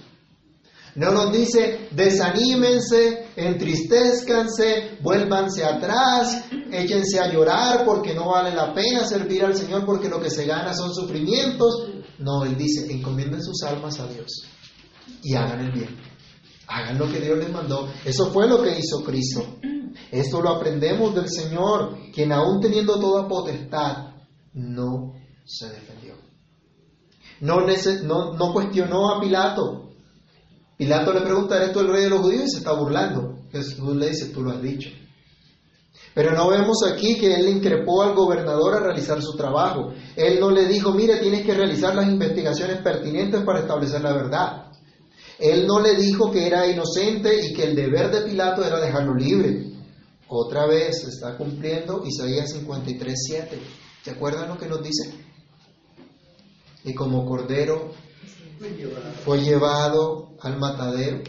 [0.97, 9.05] No nos dice desanímense, entristezcanse, vuélvanse atrás, échense a llorar porque no vale la pena
[9.05, 11.89] servir al Señor porque lo que se gana son sufrimientos.
[12.19, 14.45] No, Él dice, encomienden sus almas a Dios
[15.23, 15.97] y hagan el bien.
[16.69, 17.89] Hagan lo que Dios les mandó.
[18.05, 19.59] Eso fue lo que hizo Cristo.
[20.11, 24.15] Esto lo aprendemos del Señor, quien aún teniendo toda potestad,
[24.53, 26.15] no se defendió.
[27.41, 27.67] No,
[28.05, 29.84] no, no cuestionó a Pilato,
[30.77, 32.45] Pilato le pregunta, ¿eres tú el rey de los judíos?
[32.47, 33.39] Y se está burlando.
[33.53, 34.91] Jesús le dice, tú lo has dicho.
[36.15, 39.93] Pero no vemos aquí que él le increpó al gobernador a realizar su trabajo.
[40.15, 44.67] Él no le dijo, mire, tienes que realizar las investigaciones pertinentes para establecer la verdad.
[45.39, 49.15] Él no le dijo que era inocente y que el deber de Pilato era dejarlo
[49.15, 49.73] libre.
[50.29, 53.59] Otra vez se está cumpliendo Isaías 53, 7.
[54.03, 55.13] ¿Se acuerdan lo que nos dice?
[56.85, 57.91] Y como cordero
[59.25, 61.23] fue llevado al matadero,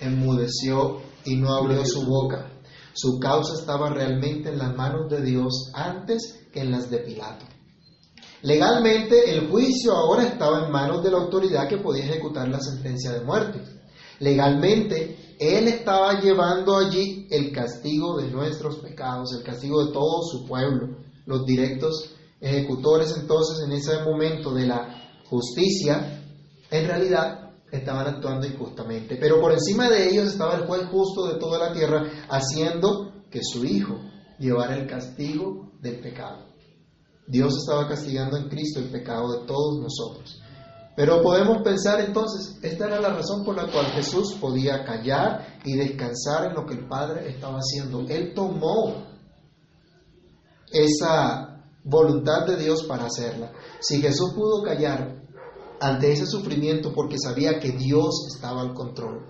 [0.00, 2.50] enmudeció y no abrió su boca.
[2.94, 7.44] Su causa estaba realmente en las manos de Dios antes que en las de Pilato.
[8.42, 13.12] Legalmente el juicio ahora estaba en manos de la autoridad que podía ejecutar la sentencia
[13.12, 13.60] de muerte.
[14.20, 20.46] Legalmente él estaba llevando allí el castigo de nuestros pecados, el castigo de todo su
[20.46, 20.96] pueblo.
[21.26, 26.15] Los directos ejecutores entonces en ese momento de la justicia,
[26.70, 29.16] en realidad estaban actuando injustamente.
[29.16, 33.40] Pero por encima de ellos estaba el juez justo de toda la tierra, haciendo que
[33.42, 34.00] su Hijo
[34.38, 36.46] llevara el castigo del pecado.
[37.26, 40.40] Dios estaba castigando en Cristo el pecado de todos nosotros.
[40.96, 45.76] Pero podemos pensar entonces, esta era la razón por la cual Jesús podía callar y
[45.76, 48.06] descansar en lo que el Padre estaba haciendo.
[48.08, 49.04] Él tomó
[50.72, 53.52] esa voluntad de Dios para hacerla.
[53.80, 55.25] Si Jesús pudo callar
[55.80, 59.24] ante ese sufrimiento porque sabía que Dios estaba al control,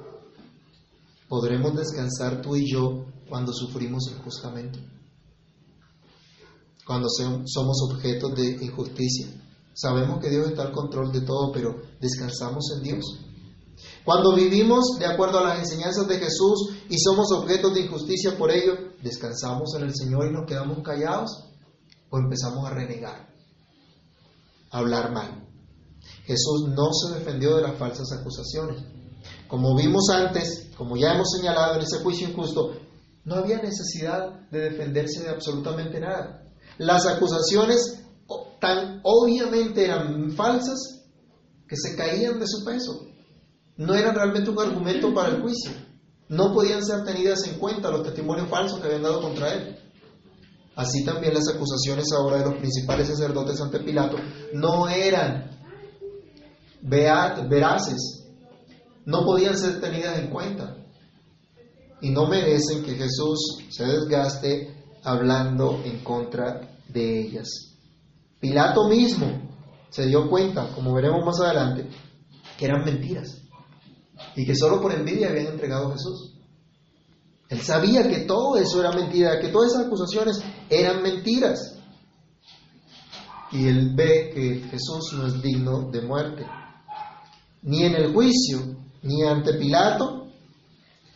[1.29, 4.79] podremos descansar tú y yo cuando sufrimos injustamente,
[6.87, 9.27] cuando somos objetos de injusticia.
[9.75, 13.05] Sabemos que Dios está al control de todo, pero descansamos en Dios.
[14.05, 18.51] Cuando vivimos de acuerdo a las enseñanzas de Jesús y somos objetos de injusticia por
[18.51, 21.45] ello, descansamos en el Señor y nos quedamos callados
[22.09, 23.29] o empezamos a renegar,
[24.71, 25.46] a hablar mal.
[26.27, 28.83] Jesús no se defendió de las falsas acusaciones.
[29.47, 32.73] Como vimos antes, como ya hemos señalado en ese juicio injusto,
[33.25, 36.43] no había necesidad de defenderse de absolutamente nada.
[36.79, 38.03] Las acusaciones
[38.61, 41.05] tan obviamente eran falsas
[41.69, 43.07] que se caían de su peso.
[43.77, 45.71] No eran realmente un argumento para el juicio.
[46.29, 49.79] No podían ser tenidas en cuenta los testimonios falsos que habían dado contra él.
[50.75, 54.17] Así también las acusaciones ahora de los principales sacerdotes ante Pilato
[54.53, 55.56] no eran
[56.83, 58.25] veraces,
[59.05, 60.77] no podían ser tenidas en cuenta
[62.01, 67.49] y no merecen que Jesús se desgaste hablando en contra de ellas.
[68.41, 69.27] Pilato mismo
[69.91, 71.89] se dio cuenta, como veremos más adelante,
[72.59, 73.43] que eran mentiras
[74.35, 76.35] y que solo por envidia habían entregado a Jesús.
[77.49, 81.79] Él sabía que todo eso era mentira, que todas esas acusaciones eran mentiras.
[83.53, 86.45] Y él ve que Jesús no es digno de muerte.
[87.66, 90.29] Ni en el juicio, ni ante Pilato,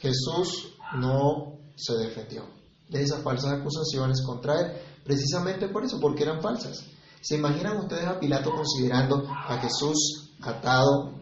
[0.00, 2.44] Jesús no se defendió
[2.88, 4.72] de esas falsas acusaciones contra él,
[5.04, 6.84] precisamente por eso, porque eran falsas.
[7.20, 11.12] ¿Se imaginan ustedes a Pilato considerando a Jesús atado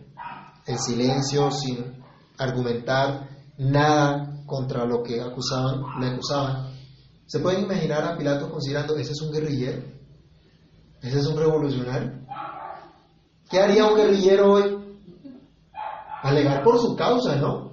[0.67, 2.03] en silencio, sin
[2.39, 6.73] argumentar nada contra lo que acusaban, le acusaban?
[7.27, 9.83] ¿Se pueden imaginar a Pilato considerando, ese es un guerrillero?
[11.03, 12.13] ¿Ese es un revolucionario?
[13.51, 14.88] ¿Qué haría un guerrillero hoy?
[16.23, 17.69] Alegar por su causa, ¿no?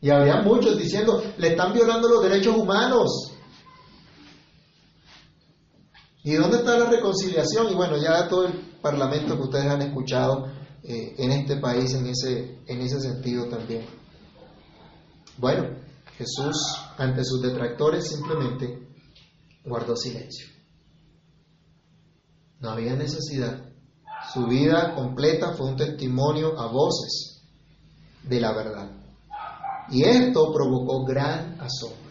[0.00, 3.32] Y habría muchos diciendo, le están violando los derechos humanos.
[6.22, 7.70] ¿Y dónde está la reconciliación?
[7.70, 10.46] Y bueno, ya todo el parlamento que ustedes han escuchado
[10.82, 13.86] eh, en este país en ese, en ese sentido también.
[15.38, 15.68] Bueno,
[16.16, 16.56] Jesús
[16.96, 18.88] ante sus detractores simplemente
[19.64, 20.46] guardó silencio.
[22.60, 23.70] No había necesidad.
[24.32, 27.35] Su vida completa fue un testimonio a voces
[28.26, 28.90] de la verdad.
[29.90, 32.10] Y esto provocó gran asombro.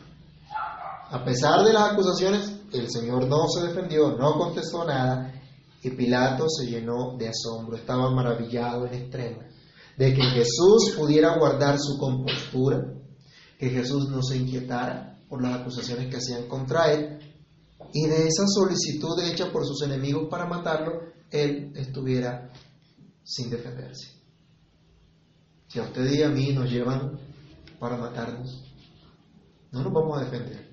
[1.11, 5.31] A pesar de las acusaciones, el Señor no se defendió, no contestó nada,
[5.83, 9.39] y Pilato se llenó de asombro, estaba maravillado en extremo
[9.97, 12.93] de que Jesús pudiera guardar su compostura,
[13.57, 17.19] que Jesús no se inquietara por las acusaciones que hacían contra él,
[17.93, 21.01] y de esa solicitud hecha por sus enemigos para matarlo,
[21.31, 22.51] él estuviera
[23.23, 24.14] sin defenderse.
[25.75, 27.19] Si a usted y a mí nos llevan
[27.81, 28.63] para matarnos,
[29.73, 30.69] no nos vamos a defender.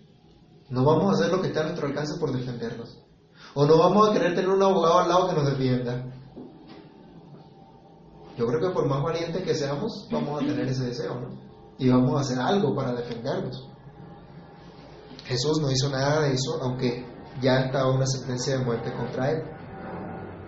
[0.70, 3.02] No vamos a hacer lo que está a nuestro alcance por defendernos.
[3.54, 6.04] O no vamos a querer tener un abogado al lado que nos defienda.
[8.38, 11.30] Yo creo que por más valientes que seamos, vamos a tener ese deseo, ¿no?
[11.80, 13.68] Y vamos a hacer algo para defendernos.
[15.24, 17.04] Jesús no hizo nada de eso, aunque
[17.40, 19.42] ya estaba una sentencia de muerte contra él.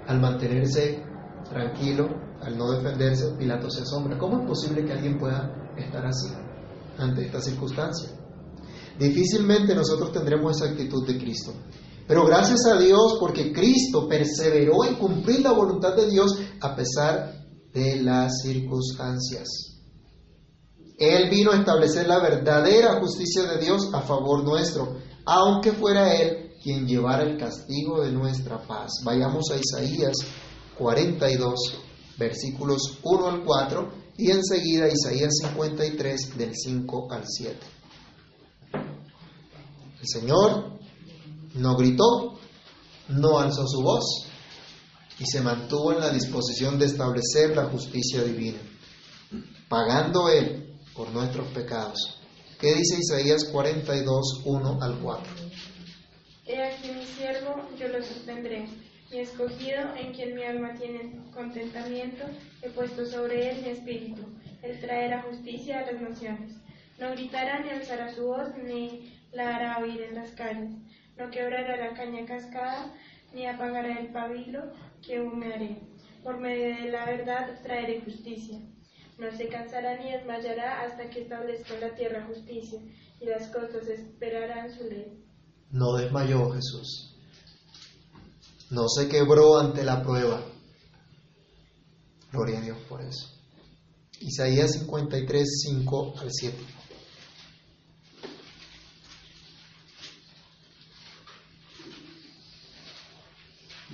[0.07, 1.05] Al mantenerse
[1.49, 2.09] tranquilo,
[2.41, 4.19] al no defenderse, Pilato se asombra.
[4.19, 6.29] ¿Cómo es posible que alguien pueda estar así?
[6.99, 8.11] ante esta circunstancia.
[8.99, 11.53] Difícilmente nosotros tendremos esa actitud de Cristo.
[12.07, 17.33] Pero gracias a Dios porque Cristo perseveró en cumplir la voluntad de Dios a pesar
[17.73, 19.49] de las circunstancias.
[20.99, 26.53] Él vino a establecer la verdadera justicia de Dios a favor nuestro, aunque fuera Él
[26.63, 28.93] quien llevara el castigo de nuestra paz.
[29.05, 30.15] Vayamos a Isaías
[30.79, 31.55] 42,
[32.19, 37.59] versículos 1 al 4 y enseguida Isaías 53 del 5 al 7.
[38.73, 40.79] El Señor
[41.55, 42.39] no gritó,
[43.09, 44.27] no alzó su voz
[45.19, 48.59] y se mantuvo en la disposición de establecer la justicia divina,
[49.69, 52.21] pagando Él por nuestros pecados.
[52.59, 55.33] ¿Qué dice Isaías 42, 1 al 4?
[56.47, 58.69] He aquí mi siervo, yo lo sostendré,
[59.15, 62.25] mi escogido, en quien mi alma tiene contentamiento,
[62.63, 64.23] he puesto sobre él mi espíritu.
[64.61, 66.57] Él traerá justicia a las naciones.
[66.99, 70.73] No gritará ni alzará su voz, ni la hará oír en las calles.
[71.17, 72.93] No quebrará la caña cascada,
[73.33, 75.77] ni apagará el pabilo que humearé.
[76.25, 78.59] Por medio de la verdad traeré justicia.
[79.19, 82.81] No se cansará ni desmayará hasta que establezca la tierra justicia,
[83.21, 85.25] y las costas esperarán su ley.
[85.71, 87.14] No desmayó Jesús.
[88.71, 90.43] No se quebró ante la prueba.
[92.33, 93.31] Gloria a Dios por eso.
[94.21, 96.57] Isaías 53, 5 al 7.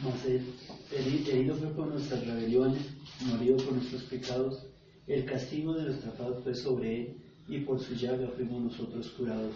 [0.02, 0.54] Mas él,
[0.92, 2.82] herido fue por nuestras rebeliones,
[3.20, 4.66] murió por nuestros pecados.
[5.06, 7.16] El castigo de nuestra paz fue sobre él,
[7.48, 9.52] y por su llaga fuimos nosotros curados.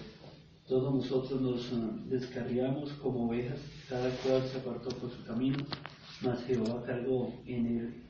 [0.68, 5.58] Todos nosotros nos uh, descarriamos como ovejas, cada cual se apartó por su camino,
[6.22, 8.02] mas Jehová cargó en él,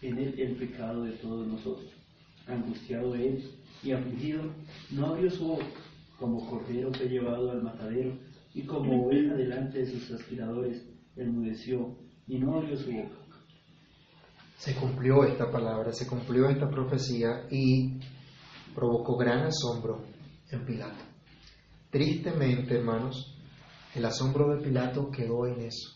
[0.00, 1.90] en él el pecado de todos nosotros.
[2.46, 3.44] Angustiado él
[3.82, 4.42] y afligido,
[4.90, 5.66] no abrió su boca,
[6.18, 8.16] como cordero fue llevado al matadero,
[8.54, 10.82] y como oveja delante de sus aspiradores,
[11.14, 11.94] enmudeció
[12.26, 13.16] y no abrió su boca.
[14.56, 18.00] Se cumplió esta palabra, se cumplió esta profecía y
[18.74, 20.02] provocó gran asombro
[20.50, 21.07] en Pilato.
[21.90, 23.38] Tristemente, hermanos,
[23.94, 25.90] el asombro de Pilato quedó en eso,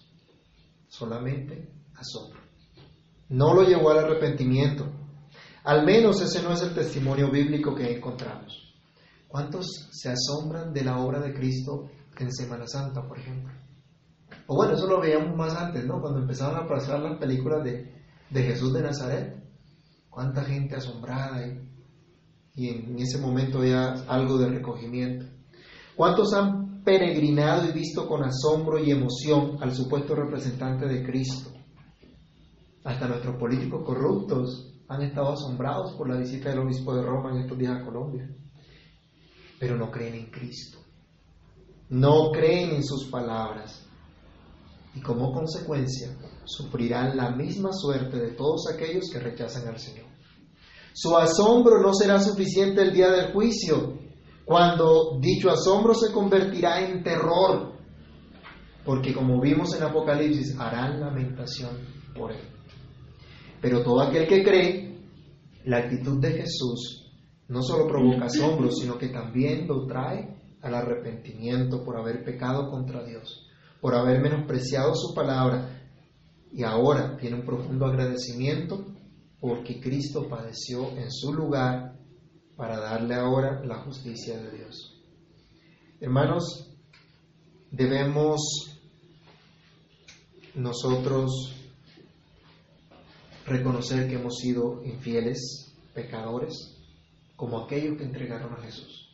[0.88, 2.40] solamente asombro.
[3.28, 4.86] No lo llevó al arrepentimiento.
[5.64, 8.74] Al menos ese no es el testimonio bíblico que encontramos.
[9.28, 13.52] ¿Cuántos se asombran de la obra de Cristo en Semana Santa, por ejemplo?
[14.46, 16.00] O bueno, eso lo veíamos más antes, ¿no?
[16.00, 17.92] Cuando empezaban a pasar las películas de,
[18.30, 19.42] de Jesús de Nazaret.
[20.10, 21.60] Cuánta gente asombrada y,
[22.54, 25.31] y en ese momento había algo de recogimiento.
[26.02, 31.52] ¿Cuántos han peregrinado y visto con asombro y emoción al supuesto representante de Cristo?
[32.82, 37.42] Hasta nuestros políticos corruptos han estado asombrados por la visita del obispo de Roma en
[37.42, 38.28] estos días a Colombia.
[39.60, 40.78] Pero no creen en Cristo.
[41.90, 43.86] No creen en sus palabras.
[44.96, 50.06] Y como consecuencia sufrirán la misma suerte de todos aquellos que rechazan al Señor.
[50.94, 54.01] Su asombro no será suficiente el día del juicio
[54.44, 57.72] cuando dicho asombro se convertirá en terror,
[58.84, 61.78] porque como vimos en Apocalipsis, harán lamentación
[62.14, 62.40] por él.
[63.60, 64.98] Pero todo aquel que cree,
[65.64, 67.12] la actitud de Jesús
[67.48, 73.04] no solo provoca asombro, sino que también lo trae al arrepentimiento por haber pecado contra
[73.04, 73.48] Dios,
[73.80, 75.80] por haber menospreciado su palabra,
[76.52, 78.84] y ahora tiene un profundo agradecimiento
[79.40, 81.98] porque Cristo padeció en su lugar
[82.62, 84.96] para darle ahora la justicia de Dios.
[85.98, 86.70] Hermanos,
[87.72, 88.40] debemos
[90.54, 91.56] nosotros
[93.46, 96.78] reconocer que hemos sido infieles, pecadores,
[97.34, 99.12] como aquellos que entregaron a Jesús.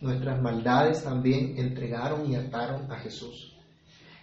[0.00, 3.54] Nuestras maldades también entregaron y ataron a Jesús.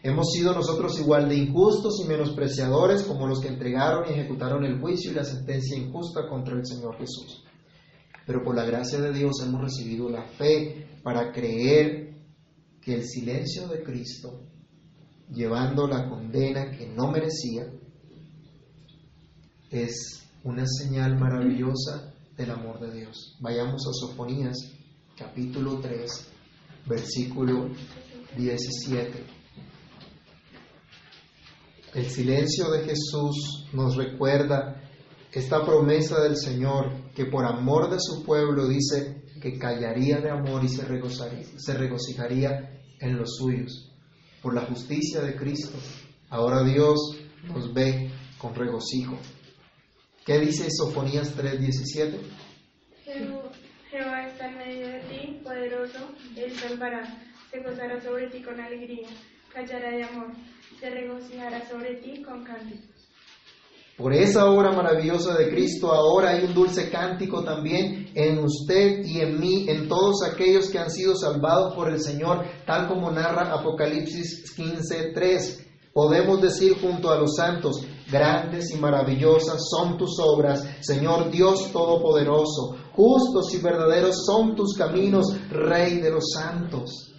[0.02, 4.82] Hemos sido nosotros igual de injustos y menospreciadores como los que entregaron y ejecutaron el
[4.82, 7.46] juicio y la sentencia injusta contra el Señor Jesús
[8.26, 12.16] pero por la gracia de Dios hemos recibido la fe para creer
[12.82, 14.42] que el silencio de Cristo,
[15.32, 17.68] llevando la condena que no merecía,
[19.70, 23.38] es una señal maravillosa del amor de Dios.
[23.40, 24.58] Vayamos a Sofonías,
[25.18, 26.28] capítulo 3,
[26.88, 27.70] versículo
[28.38, 29.24] 17.
[31.94, 34.85] El silencio de Jesús nos recuerda
[35.36, 40.64] esta promesa del Señor, que por amor de su pueblo dice que callaría de amor
[40.64, 42.72] y se regocijaría,
[43.02, 43.92] en los suyos.
[44.42, 45.78] Por la justicia de Cristo,
[46.30, 49.18] ahora Dios nos ve con regocijo.
[50.26, 52.18] ¿Qué dice Sofonías 3:17?
[53.92, 54.88] Jehová está en medio
[56.58, 57.04] salvará,
[57.52, 59.08] se gozará sobre ti con alegría,
[59.54, 60.32] callará de amor,
[60.80, 62.95] se regocijará sobre ti con cánticos.
[63.98, 69.22] Por esa obra maravillosa de Cristo, ahora hay un dulce cántico también en usted y
[69.22, 73.54] en mí, en todos aquellos que han sido salvados por el Señor, tal como narra
[73.54, 75.66] Apocalipsis 15:3.
[75.94, 82.76] Podemos decir junto a los santos, grandes y maravillosas son tus obras, Señor Dios Todopoderoso,
[82.92, 87.14] justos y verdaderos son tus caminos, Rey de los santos.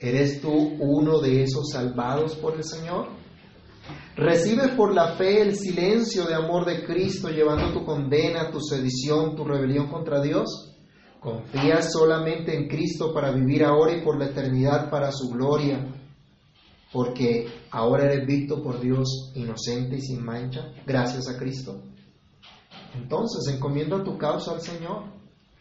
[0.00, 3.21] ¿Eres tú uno de esos salvados por el Señor?
[4.16, 9.34] Recibes por la fe el silencio de amor de Cristo llevando tu condena, tu sedición,
[9.34, 10.76] tu rebelión contra Dios.
[11.18, 15.86] Confías solamente en Cristo para vivir ahora y por la eternidad para su gloria,
[16.92, 21.80] porque ahora eres visto por Dios inocente y sin mancha, gracias a Cristo.
[22.94, 25.04] Entonces encomienda tu causa al Señor,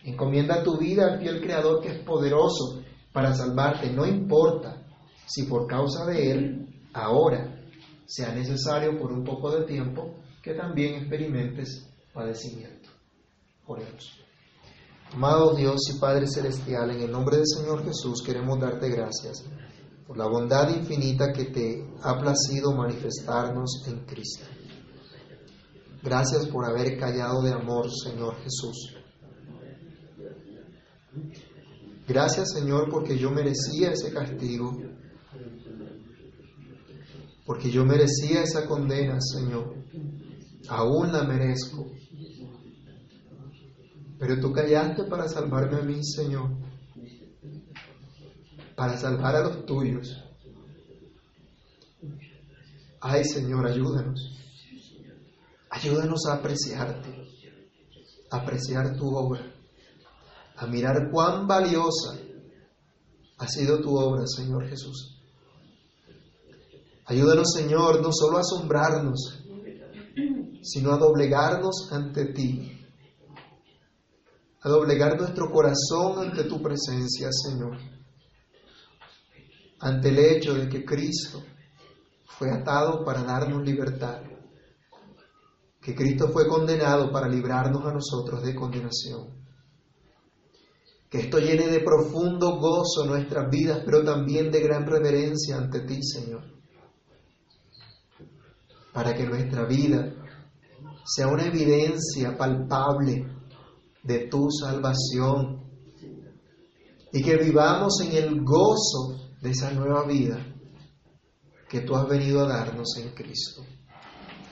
[0.04, 2.82] encomienda tu vida al fiel Creador que es poderoso
[3.14, 4.84] para salvarte, no importa
[5.26, 7.51] si por causa de Él, ahora
[8.12, 12.90] sea necesario por un poco de tiempo que también experimentes padecimiento.
[13.66, 14.20] Oremos.
[15.14, 19.46] Amado Dios y Padre Celestial, en el nombre del Señor Jesús queremos darte gracias
[20.06, 24.46] por la bondad infinita que te ha placido manifestarnos en Cristo.
[26.04, 28.94] Gracias por haber callado de amor, Señor Jesús.
[32.06, 34.78] Gracias, Señor, porque yo merecía ese castigo
[37.46, 39.76] porque yo merecía esa condena, Señor.
[40.68, 41.92] Aún la merezco.
[44.20, 46.52] Pero tú callaste para salvarme a mí, Señor.
[48.76, 50.24] Para salvar a los tuyos.
[53.00, 54.38] Ay, Señor, ayúdanos.
[55.72, 57.10] Ayúdanos a apreciarte,
[58.30, 59.42] a apreciar tu obra,
[60.58, 62.20] a mirar cuán valiosa
[63.38, 65.11] ha sido tu obra, Señor Jesús.
[67.12, 69.44] Ayúdanos, Señor, no solo a asombrarnos,
[70.62, 72.88] sino a doblegarnos ante ti,
[74.62, 77.78] a doblegar nuestro corazón ante tu presencia, Señor,
[79.82, 81.44] ante el hecho de que Cristo
[82.24, 84.22] fue atado para darnos libertad,
[85.82, 89.36] que Cristo fue condenado para librarnos a nosotros de condenación.
[91.10, 96.02] Que esto llene de profundo gozo nuestras vidas, pero también de gran reverencia ante ti,
[96.02, 96.61] Señor
[98.94, 100.14] para que nuestra vida
[101.06, 103.26] sea una evidencia palpable
[104.04, 105.62] de tu salvación
[107.14, 110.46] y que vivamos en el gozo de esa nueva vida
[111.70, 113.64] que tú has venido a darnos en Cristo.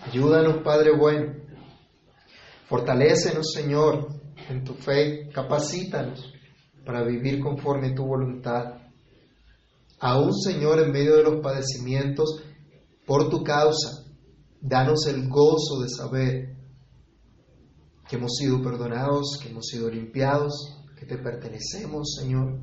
[0.05, 1.33] Ayúdanos, Padre bueno.
[2.67, 4.07] Fortalécenos, Señor,
[4.49, 5.29] en tu fe.
[5.29, 6.33] Capacítanos
[6.85, 8.75] para vivir conforme a tu voluntad.
[9.99, 12.41] Aún, Señor, en medio de los padecimientos,
[13.05, 14.08] por tu causa,
[14.61, 16.57] Danos el gozo de saber
[18.09, 22.59] que hemos sido perdonados, que hemos sido limpiados, que te pertenecemos, Señor,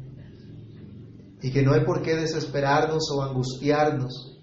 [1.41, 4.37] y que no hay por qué desesperarnos o angustiarnos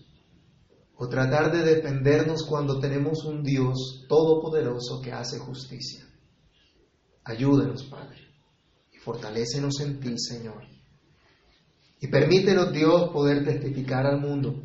[0.95, 6.07] o tratar de defendernos cuando tenemos un Dios todopoderoso que hace justicia.
[7.25, 8.19] Ayúdenos, Padre,
[8.91, 10.63] y fortalécenos en ti, Señor.
[11.99, 14.61] Y permítenos, Dios, poder testificar al mundo,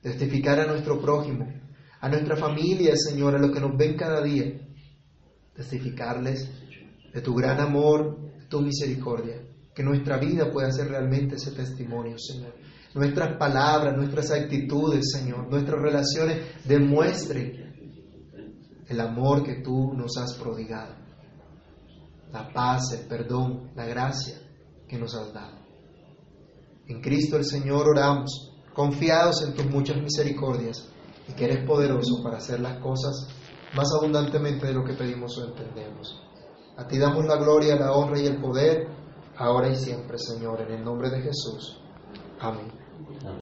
[0.00, 1.59] testificar a nuestro prójimo,
[2.00, 4.58] a nuestra familia, Señor, a los que nos ven cada día,
[5.54, 6.50] testificarles
[7.12, 8.16] de tu gran amor,
[8.48, 9.42] tu misericordia,
[9.74, 12.54] que nuestra vida pueda ser realmente ese testimonio, Señor.
[12.94, 17.70] Nuestras palabras, nuestras actitudes, Señor, nuestras relaciones demuestren
[18.88, 20.94] el amor que tú nos has prodigado,
[22.32, 24.40] la paz, el perdón, la gracia
[24.88, 25.58] que nos has dado.
[26.88, 30.89] En Cristo el Señor oramos, confiados en tus muchas misericordias
[31.30, 33.28] y que eres poderoso para hacer las cosas
[33.74, 36.20] más abundantemente de lo que pedimos o entendemos.
[36.76, 38.88] A ti damos la gloria, la honra y el poder,
[39.36, 41.80] ahora y siempre, Señor, en el nombre de Jesús.
[42.40, 42.72] Amén.